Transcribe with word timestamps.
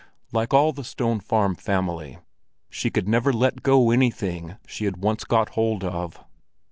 Like 0.31 0.51
all 0.51 0.71
the 0.73 0.83
Stone 0.83 1.19
Farm 1.19 1.53
family, 1.53 2.17
she 2.71 2.89
could 2.89 3.07
never 3.07 3.31
let 3.31 3.61
go 3.61 3.91
anything 3.91 4.55
she 4.65 4.85
had 4.85 4.97
once 4.97 5.23
got 5.23 5.49
hold 5.49 5.83
of. 5.83 6.23